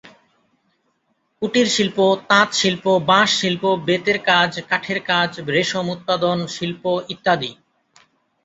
কুটিরশিল্প 1.41 1.97
তাঁতশিল্প, 2.29 2.85
বাঁশশিল্প, 3.09 3.63
বেতের 3.87 4.17
কাজ, 4.29 4.51
কাঠের 4.69 4.99
কাজ, 5.03 5.29
রেশম 5.47 5.85
উৎপাদন 5.89 6.37
শিল্প 6.55 6.83
ইত্যাদি। 7.09 7.51